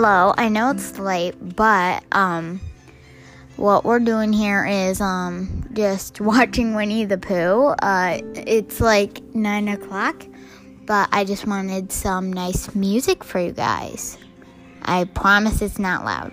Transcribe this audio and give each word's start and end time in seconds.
Hello, 0.00 0.32
I 0.38 0.48
know 0.48 0.70
it's 0.70 0.96
late, 1.00 1.34
but 1.56 2.04
um 2.12 2.60
what 3.56 3.84
we're 3.84 3.98
doing 3.98 4.32
here 4.32 4.64
is 4.64 5.00
um 5.00 5.68
just 5.72 6.20
watching 6.20 6.74
Winnie 6.74 7.04
the 7.04 7.18
Pooh. 7.18 7.74
Uh 7.82 8.20
it's 8.36 8.80
like 8.80 9.20
nine 9.34 9.66
o'clock, 9.66 10.24
but 10.86 11.08
I 11.10 11.24
just 11.24 11.48
wanted 11.48 11.90
some 11.90 12.32
nice 12.32 12.76
music 12.76 13.24
for 13.24 13.40
you 13.40 13.50
guys. 13.50 14.16
I 14.82 15.02
promise 15.02 15.62
it's 15.62 15.80
not 15.80 16.04
loud. 16.04 16.32